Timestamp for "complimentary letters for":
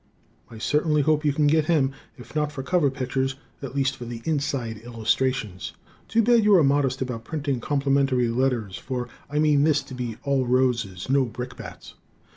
7.59-9.09